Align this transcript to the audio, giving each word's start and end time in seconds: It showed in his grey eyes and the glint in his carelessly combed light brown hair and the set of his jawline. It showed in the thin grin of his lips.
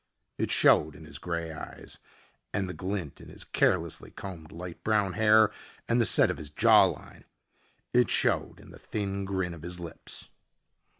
It 0.39 0.49
showed 0.49 0.95
in 0.95 1.05
his 1.05 1.19
grey 1.19 1.51
eyes 1.51 1.99
and 2.51 2.67
the 2.67 2.73
glint 2.73 3.21
in 3.21 3.29
his 3.29 3.43
carelessly 3.43 4.09
combed 4.09 4.51
light 4.51 4.83
brown 4.83 5.13
hair 5.13 5.51
and 5.87 6.01
the 6.01 6.07
set 6.07 6.31
of 6.31 6.37
his 6.39 6.49
jawline. 6.49 7.23
It 7.93 8.09
showed 8.09 8.59
in 8.59 8.71
the 8.71 8.79
thin 8.79 9.25
grin 9.25 9.53
of 9.53 9.61
his 9.61 9.79
lips. 9.79 10.29